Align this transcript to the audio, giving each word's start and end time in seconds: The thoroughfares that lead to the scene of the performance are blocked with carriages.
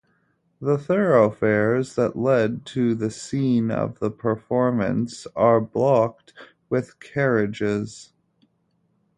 The 0.59 0.79
thoroughfares 0.79 1.93
that 1.93 2.17
lead 2.17 2.65
to 2.73 2.95
the 2.95 3.11
scene 3.11 3.69
of 3.69 3.99
the 3.99 4.09
performance 4.09 5.27
are 5.35 5.61
blocked 5.61 6.33
with 6.71 6.99
carriages. 6.99 8.11